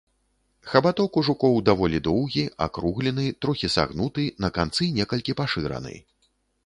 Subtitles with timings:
[0.69, 5.95] Хабаток ў жукоў даволі доўгі, акруглены, трохі сагнуты, на канцы некалькі пашыраны.